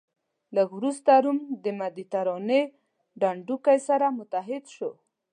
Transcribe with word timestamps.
لږ 0.55 0.69
وروسته 0.77 1.11
روم 1.23 1.39
د 1.63 1.65
مدترانې 1.79 2.61
ډنډوکی 3.19 3.77
سره 3.87 4.05
متحد 4.17 4.63
شو. 4.75 4.91